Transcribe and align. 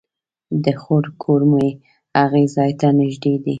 د 0.63 0.65
خور 0.81 1.03
کور 1.21 1.41
مې 1.51 1.69
هغې 2.19 2.43
ځای 2.55 2.71
ته 2.79 2.87
نژدې 2.99 3.33
دی 3.43 3.49